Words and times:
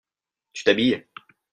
Tu 0.53 0.63
t'habilles? 0.63 1.05